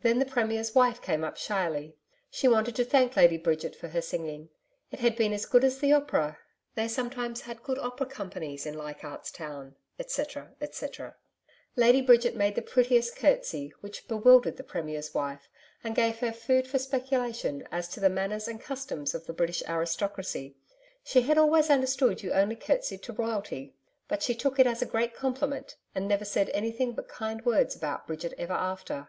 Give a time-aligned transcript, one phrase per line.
[0.00, 1.96] Then the Premier's wife came up shyly;
[2.30, 4.48] she wanted to thank Lady Bridget for her singing.
[4.92, 6.38] It had been as good as the Opera
[6.76, 11.16] They sometimes had good opera companies in Leichardt's Town, etcetera, etcetera.
[11.74, 15.48] Lady Bridget made the prettiest curtsey, which bewildered the Premier's wife
[15.82, 19.64] and gave her food for speculation as to the manners and customs of the British
[19.68, 20.54] aristocracy.
[21.02, 23.74] She had always understood you only curtsied to Royalty.
[24.06, 27.74] But she took it as a great compliment and never said anything but kind words
[27.74, 29.08] about Bridget ever after.